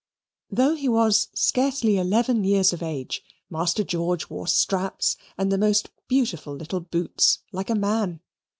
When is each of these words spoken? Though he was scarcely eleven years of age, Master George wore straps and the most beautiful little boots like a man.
Though 0.49 0.73
he 0.73 0.89
was 0.89 1.27
scarcely 1.35 1.97
eleven 1.99 2.43
years 2.43 2.73
of 2.73 2.81
age, 2.81 3.21
Master 3.51 3.83
George 3.83 4.31
wore 4.31 4.47
straps 4.47 5.15
and 5.37 5.51
the 5.51 5.59
most 5.59 5.91
beautiful 6.07 6.55
little 6.55 6.79
boots 6.79 7.37
like 7.51 7.69
a 7.69 7.75
man. 7.75 8.19